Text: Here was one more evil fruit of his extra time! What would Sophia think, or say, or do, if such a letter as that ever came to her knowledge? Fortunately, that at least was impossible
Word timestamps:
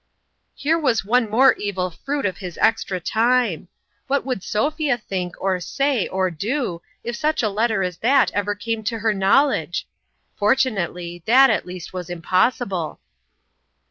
Here 0.55 0.79
was 0.79 1.05
one 1.05 1.29
more 1.29 1.53
evil 1.53 1.91
fruit 1.91 2.25
of 2.25 2.39
his 2.39 2.57
extra 2.59 2.99
time! 2.99 3.67
What 4.07 4.25
would 4.25 4.41
Sophia 4.41 4.97
think, 4.97 5.35
or 5.39 5.59
say, 5.59 6.07
or 6.07 6.31
do, 6.31 6.81
if 7.03 7.15
such 7.15 7.43
a 7.43 7.49
letter 7.49 7.83
as 7.83 7.97
that 7.97 8.31
ever 8.31 8.55
came 8.55 8.83
to 8.85 8.97
her 8.97 9.13
knowledge? 9.13 9.87
Fortunately, 10.35 11.21
that 11.27 11.51
at 11.51 11.67
least 11.67 11.93
was 11.93 12.09
impossible 12.09 12.99